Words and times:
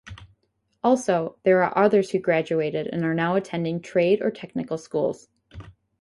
Also 0.83 1.37
there 1.43 1.61
are 1.61 1.77
others 1.77 2.09
who 2.09 2.17
graduated 2.17 2.87
and 2.87 3.05
are 3.05 3.13
now 3.13 3.35
attending 3.35 3.79
trade 3.79 4.19
or 4.19 4.31
technical 4.31 4.79
schools. 4.79 5.27